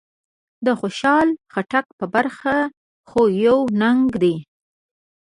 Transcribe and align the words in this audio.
د 0.65 0.67
خوشحال 0.79 1.27
خټک 1.53 1.85
په 1.99 2.05
برخه 2.15 2.53
خو 3.09 3.21
يو 3.45 3.57
ننګ 3.81 4.09
دی. 4.23 4.35